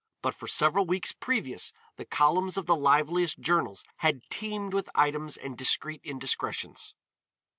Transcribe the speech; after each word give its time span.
But 0.23 0.33
for 0.33 0.47
several 0.47 0.87
weeks 0.87 1.11
previous 1.11 1.73
the 1.97 2.05
columns 2.05 2.57
of 2.57 2.65
the 2.65 2.75
liveliest 2.75 3.37
journals 3.37 3.83
had 3.97 4.23
teemed 4.31 4.73
with 4.73 4.89
items 4.95 5.37
and 5.37 5.55
discreet 5.55 6.01
indiscretions. 6.03 6.95